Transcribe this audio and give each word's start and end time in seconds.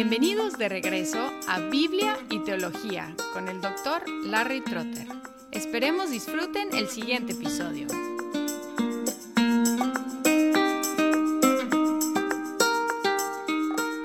Bienvenidos 0.00 0.56
de 0.56 0.68
regreso 0.68 1.18
a 1.48 1.58
Biblia 1.58 2.16
y 2.30 2.38
Teología 2.44 3.16
con 3.32 3.48
el 3.48 3.60
doctor 3.60 4.08
Larry 4.26 4.60
Trotter. 4.60 5.08
Esperemos 5.50 6.12
disfruten 6.12 6.68
el 6.72 6.86
siguiente 6.86 7.32
episodio. 7.32 7.88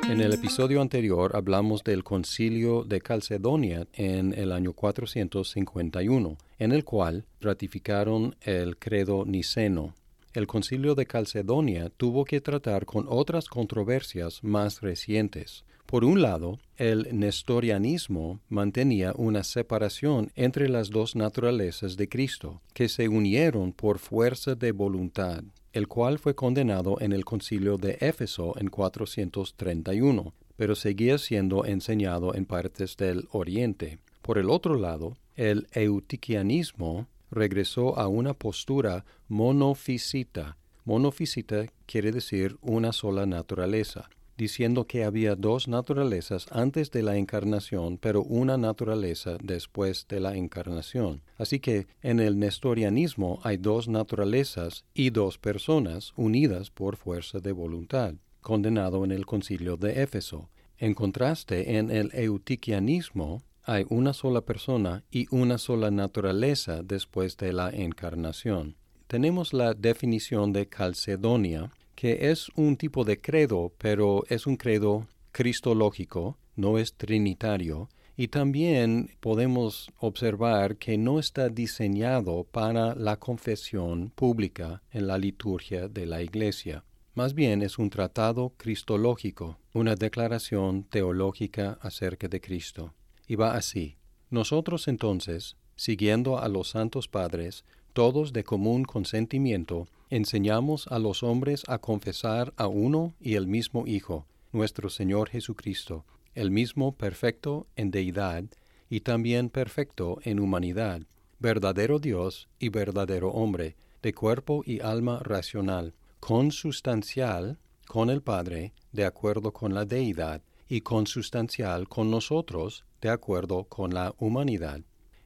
En 0.10 0.20
el 0.20 0.34
episodio 0.34 0.82
anterior 0.82 1.36
hablamos 1.36 1.84
del 1.84 2.04
concilio 2.04 2.84
de 2.84 3.00
Calcedonia 3.00 3.86
en 3.94 4.34
el 4.34 4.52
año 4.52 4.74
451, 4.74 6.38
en 6.58 6.72
el 6.72 6.84
cual 6.84 7.28
ratificaron 7.40 8.36
el 8.42 8.78
credo 8.78 9.26
niceno. 9.28 9.94
El 10.34 10.48
concilio 10.48 10.96
de 10.96 11.06
Calcedonia 11.06 11.92
tuvo 11.92 12.26
que 12.26 12.42
tratar 12.42 12.88
con 12.88 13.06
otras 13.08 13.48
controversias 13.48 14.44
más 14.44 14.82
recientes. 14.82 15.64
Por 15.86 16.06
un 16.06 16.22
lado, 16.22 16.60
el 16.78 17.08
nestorianismo 17.12 18.40
mantenía 18.50 19.14
una 19.16 19.44
separación 19.44 20.32
entre 20.36 20.68
las 20.68 20.90
dos 20.90 21.16
naturalezas 21.16 21.98
de 21.98 22.10
Cristo, 22.10 22.62
que 22.74 22.90
se 22.90 23.08
unieron 23.08 23.74
por 23.74 24.00
fuerza 24.00 24.56
de 24.56 24.72
voluntad, 24.72 25.44
el 25.72 25.88
cual 25.88 26.18
fue 26.18 26.34
condenado 26.34 26.98
en 27.00 27.14
el 27.14 27.26
concilio 27.26 27.78
de 27.78 27.98
Éfeso 28.00 28.54
en 28.58 28.70
431, 28.70 30.34
pero 30.56 30.76
seguía 30.76 31.18
siendo 31.18 31.66
enseñado 31.66 32.34
en 32.34 32.46
partes 32.46 32.98
del 32.98 33.28
Oriente. 33.32 34.00
Por 34.24 34.40
el 34.40 34.50
otro 34.50 34.76
lado, 34.76 35.18
el 35.36 35.68
eutiquianismo 35.74 37.08
regresó 37.30 38.00
a 38.00 38.08
una 38.08 38.34
postura 38.34 39.06
monofisita. 39.28 40.58
Monofisita 40.86 41.66
quiere 41.86 42.12
decir 42.12 42.58
una 42.62 42.94
sola 42.94 43.26
naturaleza 43.26 44.10
diciendo 44.38 44.86
que 44.86 45.04
había 45.04 45.36
dos 45.36 45.68
naturalezas 45.68 46.48
antes 46.52 46.92
de 46.92 47.04
la 47.04 47.18
encarnación, 47.18 47.98
pero 47.98 48.24
una 48.24 48.58
naturaleza 48.58 49.38
después 49.42 50.08
de 50.08 50.20
la 50.20 50.36
encarnación. 50.36 51.22
Así 51.38 51.60
que 51.60 51.88
en 52.02 52.20
el 52.20 52.40
nestorianismo 52.40 53.40
hay 53.44 53.58
dos 53.58 53.88
naturalezas 53.88 54.86
y 54.94 55.10
dos 55.10 55.38
personas 55.38 56.14
unidas 56.16 56.72
por 56.72 56.98
fuerza 56.98 57.40
de 57.40 57.52
voluntad, 57.52 58.16
condenado 58.42 59.04
en 59.06 59.12
el 59.12 59.26
concilio 59.26 59.78
de 59.78 60.04
Éfeso. 60.04 60.50
En 60.78 60.94
contraste, 60.94 61.78
en 61.78 61.92
el 61.92 62.12
eutiquianismo 62.14 63.44
hay 63.64 63.86
una 63.90 64.14
sola 64.14 64.42
persona 64.42 65.04
y 65.10 65.28
una 65.32 65.58
sola 65.58 65.92
naturaleza 65.92 66.84
después 66.84 67.38
de 67.38 67.54
la 67.54 67.70
encarnación. 67.70 68.76
Tenemos 69.08 69.54
la 69.54 69.74
definición 69.74 70.52
de 70.54 70.68
Calcedonia, 70.68 71.72
que 71.96 72.32
es 72.32 72.50
un 72.56 72.78
tipo 72.78 73.04
de 73.04 73.20
credo, 73.20 73.74
pero 73.78 74.24
es 74.30 74.48
un 74.48 74.58
credo 74.58 75.08
cristológico, 75.32 76.38
no 76.56 76.78
es 76.78 76.94
trinitario, 76.96 77.90
y 78.16 78.28
también 78.28 79.10
podemos 79.20 79.90
observar 79.98 80.78
que 80.78 80.98
no 80.98 81.20
está 81.20 81.50
diseñado 81.50 82.44
para 82.44 82.94
la 82.96 83.18
confesión 83.18 84.12
pública 84.12 84.84
en 84.92 85.08
la 85.08 85.18
liturgia 85.18 85.88
de 85.88 86.06
la 86.06 86.22
Iglesia. 86.22 86.84
Más 87.16 87.34
bien 87.34 87.62
es 87.62 87.78
un 87.78 87.90
tratado 87.90 88.54
cristológico, 88.58 89.60
una 89.74 89.96
declaración 89.96 90.84
teológica 90.84 91.78
acerca 91.82 92.28
de 92.28 92.42
Cristo. 92.42 92.94
Y 93.28 93.36
va 93.36 93.56
así. 93.56 93.98
Nosotros 94.30 94.88
entonces, 94.88 95.56
siguiendo 95.76 96.40
a 96.40 96.48
los 96.48 96.70
santos 96.70 97.08
padres, 97.08 97.66
todos 97.94 98.34
de 98.34 98.44
común 98.44 98.84
consentimiento, 98.84 99.88
enseñamos 100.10 100.88
a 100.88 101.00
los 101.00 101.24
hombres 101.24 101.64
a 101.68 101.78
confesar 101.78 102.54
a 102.58 102.68
uno 102.68 103.14
y 103.22 103.36
el 103.36 103.48
mismo 103.48 103.86
Hijo, 103.88 104.26
nuestro 104.52 104.90
Señor 104.90 105.30
Jesucristo, 105.30 106.04
el 106.36 106.52
mismo 106.52 106.94
perfecto 106.96 107.68
en 107.76 107.92
deidad 107.92 108.44
y 108.90 109.02
también 109.02 109.50
perfecto 109.50 110.20
en 110.24 110.40
humanidad, 110.40 111.02
verdadero 111.40 112.00
Dios 112.00 112.50
y 112.60 112.70
verdadero 112.70 113.30
hombre, 113.30 113.76
de 114.02 114.14
cuerpo 114.14 114.64
y 114.66 114.82
alma 114.82 115.20
racional, 115.24 115.94
consustancial 116.20 117.58
con 117.88 118.10
el 118.10 118.22
Padre, 118.22 118.74
de 118.92 119.06
acuerdo 119.06 119.52
con 119.52 119.74
la 119.74 119.86
deidad, 119.86 120.42
y 120.68 120.82
consustancial 120.82 121.88
con 121.88 122.10
nosotros, 122.10 122.86
de 123.02 123.10
acuerdo 123.10 123.66
con 123.66 123.94
la 123.94 124.16
humanidad, 124.18 124.82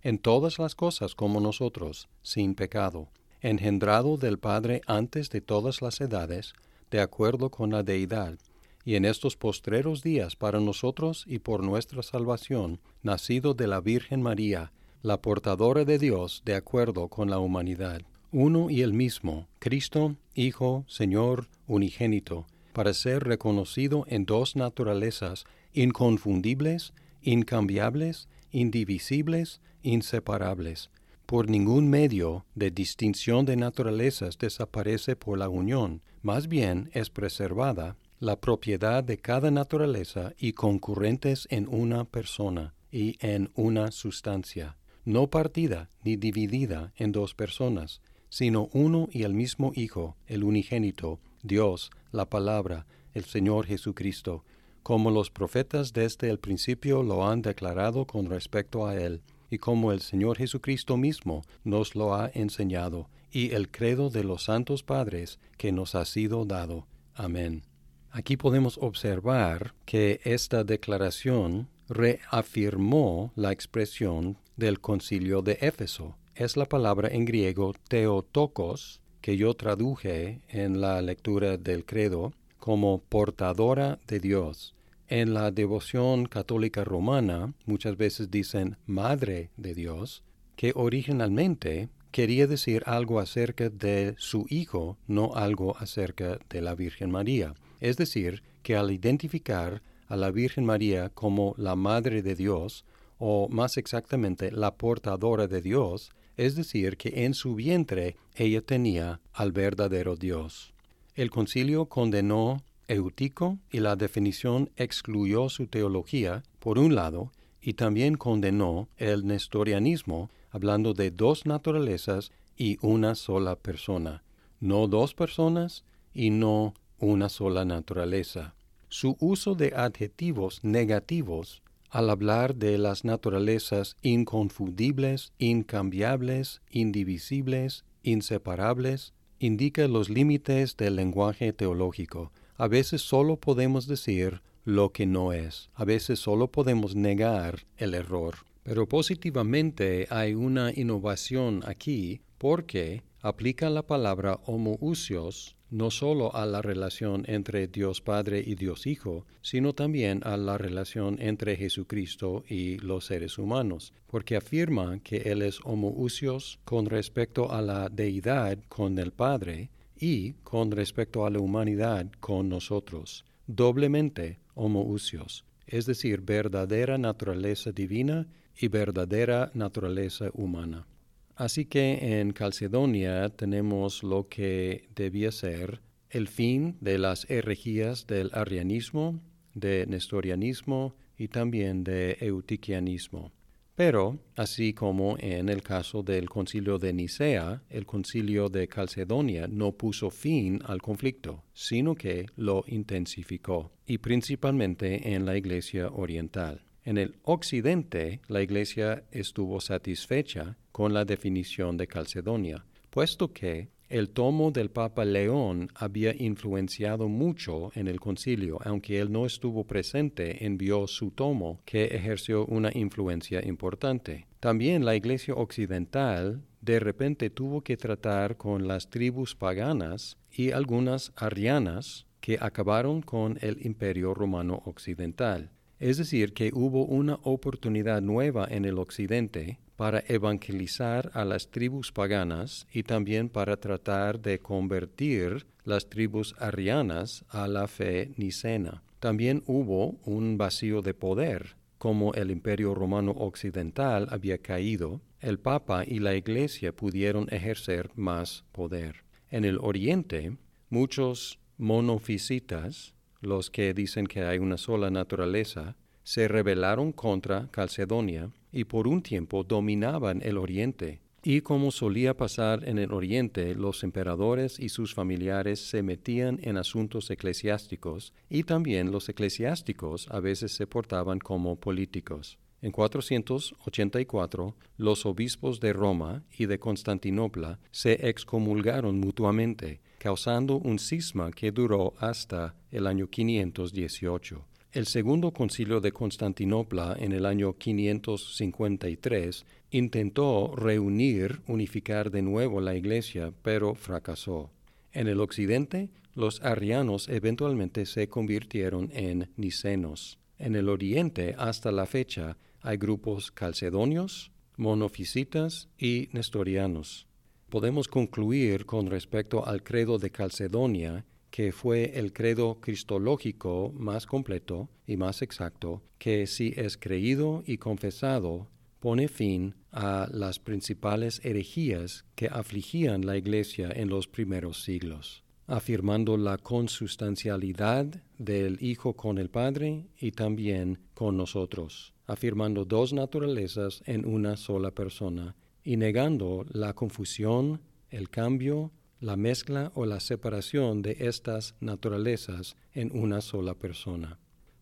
en 0.07 0.19
todas 0.19 0.57
las 0.57 0.73
cosas 0.73 1.16
como 1.16 1.41
nosotros, 1.41 2.07
sin 2.22 2.56
pecado 2.56 3.09
engendrado 3.41 4.16
del 4.16 4.40
Padre 4.40 4.81
antes 4.88 5.29
de 5.29 5.41
todas 5.41 5.81
las 5.81 6.00
edades, 6.00 6.53
de 6.90 7.01
acuerdo 7.01 7.50
con 7.50 7.72
la 7.72 7.84
deidad, 7.84 8.38
y 8.85 8.95
en 8.95 9.03
estos 9.03 9.35
postreros 9.35 10.01
días 10.01 10.38
para 10.38 10.62
nosotros 10.62 11.25
y 11.28 11.40
por 11.40 11.62
nuestra 11.62 12.03
salvación, 12.03 12.79
nacido 13.03 13.53
de 13.53 13.68
la 13.68 13.81
Virgen 13.81 14.22
María, 14.22 14.72
la 15.01 15.22
portadora 15.22 15.84
de 15.84 16.00
Dios 16.00 16.41
de 16.45 16.56
acuerdo 16.56 17.09
con 17.09 17.29
la 17.29 17.39
humanidad, 17.39 18.01
uno 18.31 18.69
y 18.69 18.84
el 18.84 18.94
mismo, 18.94 19.50
Cristo, 19.59 20.16
Hijo, 20.35 20.85
Señor, 20.88 21.50
unigénito, 21.68 22.47
para 22.72 22.94
ser 22.94 23.25
reconocido 23.25 24.06
en 24.07 24.25
dos 24.25 24.56
naturalezas 24.56 25.44
inconfundibles, 25.74 26.94
incambiables, 27.22 28.29
indivisibles, 28.52 29.62
inseparables, 29.84 30.90
por 31.25 31.50
ningún 31.50 31.90
medio 31.90 32.46
de 32.56 32.72
distinción 32.72 33.46
de 33.46 33.58
naturalezas 33.58 34.38
desaparece 34.38 35.16
por 35.16 35.38
la 35.38 35.50
unión, 35.50 36.02
más 36.22 36.47
bien 36.47 36.90
es 36.94 37.09
preservada 37.09 37.97
la 38.19 38.40
propiedad 38.40 39.03
de 39.03 39.18
cada 39.18 39.52
naturaleza 39.52 40.34
y 40.38 40.53
concurrentes 40.53 41.47
en 41.52 41.68
una 41.68 42.06
persona 42.06 42.74
y 42.91 43.18
en 43.19 43.52
una 43.56 43.91
sustancia, 43.91 44.78
no 45.06 45.28
partida 45.28 45.90
ni 46.03 46.16
dividida 46.16 46.94
en 46.96 47.12
dos 47.12 47.36
personas, 47.36 48.02
sino 48.30 48.69
uno 48.74 49.07
y 49.12 49.24
el 49.24 49.34
mismo 49.34 49.72
Hijo, 49.75 50.16
el 50.25 50.44
unigénito, 50.44 51.19
Dios, 51.44 51.91
la 52.12 52.30
palabra, 52.30 52.88
el 53.13 53.25
Señor 53.25 53.66
Jesucristo, 53.66 54.44
como 54.88 55.12
los 55.12 55.30
profetas 55.30 55.92
desde 55.92 56.30
el 56.30 56.40
principio 56.40 57.03
lo 57.03 57.28
han 57.28 57.42
declarado 57.42 58.06
con 58.06 58.30
respecto 58.30 58.88
a 58.88 58.96
Él, 58.96 59.22
y 59.50 59.58
como 59.58 59.92
el 59.92 60.00
Señor 60.00 60.38
Jesucristo 60.38 60.96
mismo 60.96 61.42
nos 61.66 61.94
lo 61.94 62.16
ha 62.16 62.31
enseñado, 62.34 63.09
y 63.30 63.53
el 63.53 63.70
credo 63.70 64.09
de 64.09 64.24
los 64.24 64.46
santos 64.46 64.84
padres 64.84 65.40
que 65.58 65.74
nos 65.74 65.94
ha 65.94 66.06
sido 66.06 66.46
dado. 66.46 66.88
Amén. 67.14 67.64
Aquí 68.12 68.38
podemos 68.38 68.78
observar 68.78 69.74
que 69.84 70.22
esta 70.24 70.64
declaración 70.64 71.68
reafirmó 71.90 73.34
la 73.36 73.52
expresión 73.52 74.38
del 74.56 74.80
concilio 74.80 75.42
de 75.42 75.58
Éfeso. 75.59 76.16
Es 76.34 76.56
la 76.56 76.66
palabra 76.66 77.09
en 77.09 77.25
griego 77.25 77.74
teotokos, 77.90 79.02
que 79.19 79.36
yo 79.36 79.54
traduje 79.54 80.40
en 80.48 80.80
la 80.80 81.02
lectura 81.02 81.58
del 81.58 81.84
credo 81.84 82.31
como 82.58 83.00
portadora 83.00 84.00
de 84.08 84.22
Dios. 84.22 84.77
En 85.09 85.34
la 85.34 85.51
devoción 85.51 86.25
católica 86.25 86.84
romana 86.84 87.53
muchas 87.66 87.95
veces 87.95 88.29
dicen 88.29 88.75
Madre 88.85 89.51
de 89.56 89.73
Dios, 89.73 90.22
que 90.57 90.73
originalmente 90.75 91.88
quería 92.12 92.45
decir 92.45 92.84
algo 92.85 93.22
acerca 93.22 93.69
de 93.69 94.16
su 94.18 94.45
Hijo, 94.50 94.97
no 95.07 95.34
algo 95.35 95.78
acerca 95.78 96.40
de 96.50 96.62
la 96.62 96.75
Virgen 96.75 97.09
María. 97.09 97.53
Es 97.79 97.95
decir, 97.95 98.44
que 98.63 98.75
al 98.75 98.91
identificar 98.91 99.81
a 100.09 100.18
la 100.18 100.29
Virgen 100.29 100.66
María 100.66 101.07
como 101.07 101.56
la 101.57 101.78
Madre 101.78 102.22
de 102.22 102.35
Dios, 102.35 102.84
o 103.18 103.47
más 103.47 103.78
exactamente 103.78 104.51
la 104.51 104.75
portadora 104.75 105.47
de 105.47 105.62
Dios, 105.62 106.12
es 106.35 106.57
decir, 106.57 106.97
que 106.97 107.24
en 107.24 107.34
su 107.34 107.56
vientre 107.56 108.18
ella 108.35 108.62
tenía 108.62 109.22
al 109.31 109.53
verdadero 109.53 110.18
Dios. 110.18 110.74
El 111.16 111.31
concilio 111.31 111.85
condenó 111.85 112.62
Eutico 112.88 113.60
y 113.72 113.80
la 113.80 113.95
definición 113.95 114.69
excluyó 114.75 115.50
su 115.50 115.68
teología, 115.68 116.44
por 116.60 116.80
un 116.80 116.95
lado, 116.95 117.31
y 117.62 117.74
también 117.74 118.16
condenó 118.16 118.89
el 118.98 119.25
nestorianismo, 119.25 120.30
hablando 120.50 120.94
de 120.94 121.12
dos 121.12 121.45
naturalezas 121.45 122.31
y 122.56 122.78
una 122.81 123.16
sola 123.16 123.56
persona, 123.57 124.24
no 124.60 124.88
dos 124.88 125.13
personas 125.13 125.84
y 126.13 126.30
no 126.30 126.74
una 126.98 127.30
sola 127.30 127.66
naturaleza. 127.66 128.56
Su 128.89 129.18
uso 129.19 129.54
de 129.54 129.74
adjetivos 129.75 130.63
negativos 130.63 131.62
al 131.89 132.10
hablar 132.10 132.56
de 132.56 132.78
las 132.78 133.06
naturalezas 133.06 133.95
inconfundibles, 134.01 135.34
incambiables, 135.38 136.62
indivisibles, 136.69 137.86
inseparables, 138.04 139.13
indica 139.39 139.88
los 139.88 140.10
límites 140.10 140.75
del 140.78 140.95
lenguaje 140.95 141.54
teológico, 141.54 142.31
a 142.57 142.68
veces 142.68 143.01
solo 143.01 143.38
podemos 143.38 143.88
decir 143.88 144.42
lo 144.65 144.92
que 144.92 145.06
no 145.06 145.31
es. 145.31 145.69
A 145.75 145.86
veces 145.86 146.19
solo 146.19 146.51
podemos 146.51 146.95
negar 146.95 147.65
el 147.77 147.94
error. 147.94 148.36
Pero 148.63 148.88
positivamente 148.88 150.07
hay 150.09 150.33
una 150.33 150.71
innovación 150.75 151.62
aquí 151.65 152.21
porque 152.38 153.04
aplica 153.21 153.69
la 153.69 153.83
palabra 153.83 154.39
homoousios 154.45 155.56
no 155.69 155.92
solo 155.92 156.33
a 156.36 156.45
la 156.45 156.62
relación 156.62 157.25
entre 157.27 157.68
Dios 157.68 158.01
Padre 158.01 158.42
y 158.45 158.56
Dios 158.56 158.88
Hijo, 158.88 159.25
sino 159.42 159.74
también 159.74 160.21
a 160.24 160.38
la 160.38 160.57
relación 160.57 161.18
entre 161.21 161.57
Jesucristo 161.57 162.44
y 162.48 162.77
los 162.77 163.06
seres 163.06 163.38
humanos, 163.38 163.94
porque 164.07 164.38
afirma 164.38 165.00
que 165.00 165.18
Él 165.18 165.42
es 165.42 165.60
homoousios 165.63 166.60
con 166.63 166.86
respecto 166.86 167.51
a 167.51 167.62
la 167.62 167.89
deidad 167.89 168.60
con 168.69 168.98
el 168.98 169.12
Padre 169.12 169.69
y 170.00 170.34
con 170.44 170.72
respecto 170.72 171.26
a 171.26 171.30
la 171.30 171.40
humanidad 171.40 172.08
con 172.20 172.50
nosotros, 172.50 173.26
doblemente 173.48 174.40
homoousios, 174.56 175.46
es 175.66 175.86
decir, 175.86 176.22
verdadera 176.22 176.98
naturaleza 176.98 177.72
divina 177.72 178.28
y 178.60 178.68
verdadera 178.68 179.52
naturaleza 179.54 180.30
humana. 180.34 180.88
Así 181.36 181.66
que 181.66 182.20
en 182.20 182.32
Calcedonia 182.32 183.30
tenemos 183.30 184.02
lo 184.02 184.28
que 184.28 184.90
debía 184.96 185.32
ser 185.32 185.82
el 186.10 186.28
fin 186.28 186.78
de 186.82 186.98
las 186.98 187.30
herejías 187.30 188.08
del 188.08 188.32
arrianismo, 188.34 189.22
de 189.54 189.86
nestorianismo 189.88 190.96
y 191.18 191.28
también 191.28 191.84
de 191.84 192.18
eutiquianismo. 192.22 193.32
Pero, 193.77 194.18
así 194.35 194.74
como 194.74 195.18
en 195.19 195.50
el 195.50 195.62
caso 195.62 196.01
del 196.01 196.27
concilio 196.27 196.79
de 196.79 196.94
Nicea, 196.94 197.62
el 197.69 197.85
concilio 197.85 198.50
de 198.50 198.68
Calcedonia 198.68 199.47
no 199.47 199.74
puso 199.74 200.09
fin 200.09 200.59
al 200.65 200.81
conflicto, 200.81 201.44
sino 201.53 201.94
que 201.94 202.25
lo 202.38 202.63
intensificó, 202.65 203.71
y 203.85 204.00
principalmente 204.00 205.13
en 205.13 205.27
la 205.27 205.38
Iglesia 205.38 205.89
Oriental. 205.89 206.65
En 206.85 206.97
el 206.97 207.18
occidente, 207.21 208.19
la 208.27 208.41
Iglesia 208.41 209.03
estuvo 209.12 209.62
satisfecha 209.62 210.57
con 210.71 210.91
la 210.91 211.06
definición 211.06 211.77
de 211.77 211.85
Calcedonia, 211.85 212.65
puesto 212.89 213.31
que 213.31 213.69
el 213.89 214.10
tomo 214.10 214.51
del 214.51 214.69
Papa 214.69 215.06
León 215.06 215.69
había 215.74 216.13
influenciado 216.16 217.07
mucho 217.07 217.72
en 217.75 217.88
el 217.88 218.00
concilio, 218.00 218.60
aunque 218.63 219.00
él 219.00 219.12
no 219.12 219.25
estuvo 219.25 219.63
presente, 219.66 220.45
envió 220.45 220.88
su 220.88 221.12
tomo, 221.12 221.62
que 221.66 221.86
ejerció 221.86 222.45
una 222.45 222.69
influencia 222.74 223.45
importante. 223.45 224.28
También 224.39 224.84
la 224.84 224.95
Iglesia 224.95 225.34
Occidental 225.36 226.44
de 226.62 226.80
repente 226.80 227.30
tuvo 227.30 227.62
que 227.62 227.78
tratar 227.78 228.36
con 228.36 228.68
las 228.68 228.89
tribus 228.89 229.36
paganas 229.36 230.18
y 230.31 230.51
algunas 230.51 231.13
arianas 231.16 232.06
que 232.19 232.38
acabaron 232.42 233.01
con 233.01 233.38
el 233.42 233.66
Imperio 233.66 234.13
Romano 234.13 234.62
Occidental. 234.66 235.51
Es 235.80 235.98
decir, 235.98 236.34
que 236.34 236.51
hubo 236.54 236.86
una 236.86 237.19
oportunidad 237.24 238.01
nueva 238.01 238.48
en 238.50 238.66
el 238.66 238.80
occidente 238.80 239.60
para 239.77 240.03
evangelizar 240.07 241.12
a 241.13 241.24
las 241.24 241.50
tribus 241.50 241.94
paganas 241.94 242.68
y 242.74 242.83
también 242.83 243.29
para 243.29 243.57
tratar 243.57 244.19
de 244.19 244.39
convertir 244.39 245.45
las 245.63 245.88
tribus 245.88 246.35
arianas 246.39 247.24
a 247.29 247.47
la 247.47 247.68
fe 247.68 248.12
nicena. 248.18 248.83
También 249.00 249.44
hubo 249.45 250.00
un 250.03 250.38
vacío 250.38 250.81
de 250.81 250.95
poder. 250.95 251.56
Como 251.77 252.15
el 252.15 252.31
imperio 252.31 252.74
romano 252.74 253.12
occidental 253.12 254.07
había 254.09 254.39
caído, 254.39 255.00
el 255.19 255.38
Papa 255.39 255.83
y 255.85 256.00
la 256.00 256.15
Iglesia 256.15 256.75
pudieron 256.75 257.27
ejercer 257.29 257.91
más 257.95 258.45
poder. 258.51 259.03
En 259.29 259.45
el 259.45 259.59
Oriente, 259.62 260.38
muchos 260.69 261.39
monofisitas 261.57 262.95
los 263.21 263.51
que 263.51 263.74
dicen 263.75 264.07
que 264.07 264.24
hay 264.24 264.39
una 264.39 264.57
sola 264.57 264.89
naturaleza, 264.89 265.75
se 266.03 266.27
rebelaron 266.27 266.94
contra 266.94 267.50
Calcedonia 267.51 268.31
y 268.52 268.64
por 268.66 268.88
un 268.88 269.02
tiempo 269.02 269.44
dominaban 269.44 270.22
el 270.24 270.38
oriente. 270.38 271.02
Y 271.24 271.42
como 271.42 271.72
solía 271.72 272.16
pasar 272.16 272.68
en 272.68 272.78
el 272.78 272.94
oriente, 272.94 273.54
los 273.56 273.84
emperadores 273.84 274.60
y 274.60 274.70
sus 274.70 274.94
familiares 274.94 275.60
se 275.60 275.84
metían 275.84 276.40
en 276.44 276.58
asuntos 276.58 277.10
eclesiásticos 277.10 278.14
y 278.30 278.44
también 278.44 278.92
los 278.92 279.10
eclesiásticos 279.10 280.08
a 280.10 280.20
veces 280.20 280.54
se 280.54 280.68
portaban 280.68 281.20
como 281.20 281.58
políticos. 281.58 282.38
En 282.62 282.72
484, 282.72 284.56
los 284.78 285.06
obispos 285.06 285.60
de 285.60 285.74
Roma 285.74 286.24
y 286.38 286.46
de 286.46 286.60
Constantinopla 286.60 287.60
se 287.72 288.08
excomulgaron 288.08 289.00
mutuamente 289.00 289.82
causando 289.98 290.58
un 290.58 290.80
cisma 290.80 291.32
que 291.32 291.52
duró 291.52 291.94
hasta 292.00 292.56
el 292.72 292.88
año 292.88 293.08
518. 293.08 294.46
El 294.77 294.85
segundo 294.85 295.31
concilio 295.31 295.81
de 295.81 295.91
Constantinopla 295.91 296.95
en 297.00 297.12
el 297.12 297.25
año 297.25 297.57
553 297.57 299.44
intentó 299.71 300.56
reunir, 300.56 301.41
unificar 301.47 302.12
de 302.12 302.21
nuevo 302.21 302.62
la 302.62 302.75
iglesia, 302.75 303.33
pero 303.41 303.74
fracasó. 303.74 304.51
En 304.91 305.07
el 305.07 305.19
occidente, 305.19 305.89
los 306.13 306.44
arrianos 306.44 307.09
eventualmente 307.09 307.88
se 307.88 308.07
convirtieron 308.07 308.91
en 308.94 309.31
nicenos. 309.35 310.19
En 310.38 310.56
el 310.56 310.69
oriente, 310.69 311.33
hasta 311.39 311.71
la 311.71 311.88
fecha, 311.88 312.38
hay 312.62 312.77
grupos 312.77 313.31
calcedonios, 313.31 314.31
monofisitas 314.57 315.69
y 315.79 316.09
nestorianos 316.12 317.07
podemos 317.50 317.88
concluir 317.88 318.65
con 318.65 318.88
respecto 318.88 319.47
al 319.47 319.63
credo 319.63 319.97
de 319.97 320.09
Calcedonia 320.09 321.06
que 321.29 321.51
fue 321.51 322.00
el 322.00 322.13
credo 322.13 322.59
cristológico 322.62 323.74
más 323.75 324.06
completo 324.06 324.69
y 324.85 324.97
más 324.97 325.21
exacto, 325.21 325.81
que 325.97 326.27
si 326.27 326.53
es 326.56 326.77
creído 326.77 327.44
y 327.45 327.57
confesado, 327.57 328.47
pone 328.79 329.07
fin 329.07 329.56
a 329.71 330.07
las 330.12 330.39
principales 330.39 331.19
herejías 331.24 332.06
que 332.15 332.27
afligían 332.27 333.06
la 333.06 333.18
Iglesia 333.18 333.69
en 333.74 333.89
los 333.89 334.07
primeros 334.07 334.63
siglos, 334.63 335.24
afirmando 335.47 336.18
la 336.18 336.38
consustancialidad 336.38 337.85
del 338.18 338.57
Hijo 338.62 338.94
con 338.94 339.18
el 339.18 339.29
Padre 339.29 339.88
y 340.00 340.12
también 340.12 340.79
con 340.94 341.18
nosotros, 341.18 341.94
afirmando 342.06 342.65
dos 342.65 342.94
naturalezas 342.94 343.83
en 343.85 344.06
una 344.06 344.38
sola 344.38 344.71
persona 344.71 345.35
y 345.63 345.77
negando 345.77 346.45
la 346.50 346.74
confusión, 346.74 347.62
el 347.89 348.09
cambio, 348.09 348.71
la 349.00 349.16
mezcla 349.16 349.72
o 349.76 349.86
la 349.86 350.00
separación 350.00 350.82
de 350.82 350.98
estas 351.00 351.56
naturalezas 351.60 352.56
en 352.74 352.98
una 352.98 353.22
sola 353.22 353.54
persona. 353.54 354.20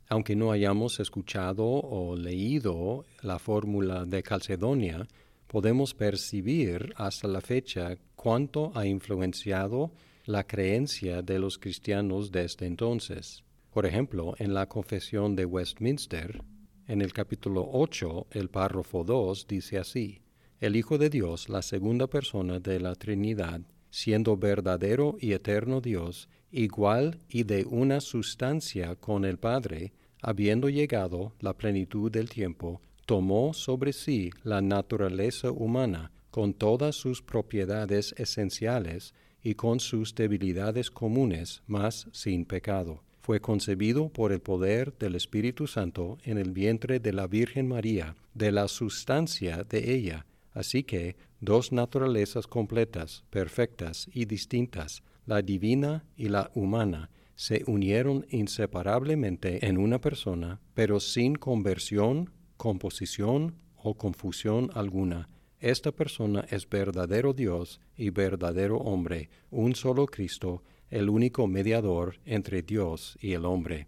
Aunque 0.08 0.36
no 0.36 0.52
hayamos 0.52 1.00
escuchado 1.00 1.66
o 1.66 2.16
leído 2.16 3.06
la 3.22 3.40
fórmula 3.40 4.06
de 4.06 4.22
Calcedonia, 4.24 5.08
podemos 5.48 5.94
percibir 5.94 6.94
hasta 6.98 7.28
la 7.28 7.42
fecha 7.42 7.98
cuánto 8.16 8.72
ha 8.76 8.86
influenciado 8.86 9.92
la 10.26 10.46
creencia 10.46 11.22
de 11.22 11.40
los 11.40 11.58
cristianos 11.58 12.32
desde 12.32 12.66
entonces. 12.66 13.44
Por 13.72 13.86
ejemplo, 13.86 14.36
en 14.38 14.54
la 14.54 14.68
Confesión 14.68 15.36
de 15.36 15.46
Westminster, 15.46 16.42
en 16.88 17.02
el 17.02 17.14
capítulo 17.14 17.68
8, 17.72 18.28
el 18.32 18.50
párrafo 18.50 19.04
2 19.04 19.48
dice 19.48 19.78
así, 19.78 20.22
el 20.60 20.76
Hijo 20.76 20.98
de 20.98 21.10
Dios, 21.10 21.50
la 21.50 21.62
segunda 21.62 22.08
persona 22.08 22.60
de 22.60 22.80
la 22.80 22.96
Trinidad, 22.96 23.62
siendo 23.96 24.36
verdadero 24.36 25.16
y 25.22 25.32
eterno 25.32 25.80
Dios, 25.80 26.28
igual 26.52 27.22
y 27.30 27.44
de 27.44 27.64
una 27.64 28.02
sustancia 28.02 28.98
con 28.98 29.24
el 29.24 29.38
Padre, 29.38 29.94
habiendo 30.22 30.68
llegado 30.68 31.32
la 31.40 31.54
plenitud 31.54 32.12
del 32.12 32.30
tiempo, 32.30 32.82
tomó 33.06 33.54
sobre 33.54 33.94
sí 33.94 34.32
la 34.44 34.60
naturaleza 34.60 35.50
humana, 35.50 36.12
con 36.30 36.54
todas 36.54 36.98
sus 36.98 37.22
propiedades 37.22 38.14
esenciales 38.18 39.14
y 39.42 39.56
con 39.56 39.80
sus 39.80 40.14
debilidades 40.14 40.92
comunes, 40.92 41.64
mas 41.66 42.10
sin 42.12 42.44
pecado. 42.44 43.02
Fue 43.22 43.40
concebido 43.40 44.10
por 44.10 44.34
el 44.34 44.42
poder 44.42 44.94
del 44.98 45.16
Espíritu 45.16 45.68
Santo 45.68 46.18
en 46.26 46.38
el 46.38 46.52
vientre 46.52 47.00
de 47.00 47.14
la 47.14 47.28
Virgen 47.28 47.70
María, 47.70 48.18
de 48.34 48.52
la 48.52 48.68
sustancia 48.68 49.64
de 49.64 49.96
ella, 49.96 50.26
Así 50.56 50.84
que 50.84 51.18
dos 51.42 51.74
naturalezas 51.74 52.48
completas, 52.48 53.26
perfectas 53.30 54.08
y 54.12 54.24
distintas, 54.24 55.04
la 55.26 55.42
divina 55.42 56.06
y 56.16 56.30
la 56.30 56.50
humana, 56.56 57.12
se 57.36 57.64
unieron 57.68 58.26
inseparablemente 58.30 59.68
en 59.68 59.78
una 59.78 60.00
persona, 60.00 60.62
pero 60.74 61.02
sin 61.02 61.36
conversión, 61.36 62.32
composición 62.56 63.56
o 63.76 63.96
confusión 63.96 64.72
alguna. 64.74 65.28
Esta 65.60 65.92
persona 65.92 66.46
es 66.50 66.70
verdadero 66.70 67.34
Dios 67.34 67.82
y 67.98 68.10
verdadero 68.10 68.78
hombre, 68.78 69.30
un 69.52 69.76
solo 69.76 70.06
Cristo, 70.06 70.64
el 70.90 71.10
único 71.10 71.48
mediador 71.48 72.20
entre 72.24 72.62
Dios 72.62 73.18
y 73.20 73.34
el 73.34 73.44
hombre. 73.44 73.88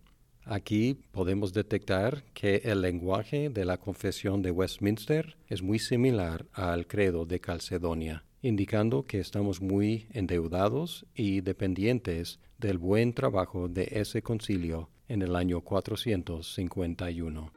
Aquí 0.49 0.97
podemos 1.11 1.51
detectar 1.51 2.23
que 2.33 2.61
el 2.63 2.79
lenguaje 2.79 3.49
de 3.49 3.65
la 3.65 3.77
Confesión 3.77 4.41
de 4.41 4.51
Westminster 4.51 5.35
es 5.47 5.61
muy 5.61 5.77
similar 5.77 6.45
al 6.53 6.87
credo 6.87 7.25
de 7.25 7.41
Calcedonia, 7.41 8.23
indicando 8.41 9.03
que 9.03 9.19
estamos 9.19 9.59
muy 9.61 10.07
endeudados 10.13 11.05
y 11.13 11.41
dependientes 11.41 12.39
del 12.59 12.77
buen 12.77 13.11
trabajo 13.13 13.67
de 13.67 13.89
ese 13.91 14.21
concilio 14.21 14.89
en 15.09 15.21
el 15.21 15.35
año 15.35 15.59
451. 15.59 17.56